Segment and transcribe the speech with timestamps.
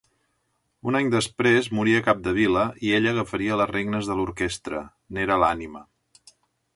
[0.91, 4.81] Un any després moria Capdevila i ella agafaria les regnes de l'orquestra:
[5.19, 5.83] n'era l'ànima.